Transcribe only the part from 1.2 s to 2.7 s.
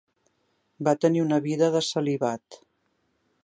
una vida de celibat.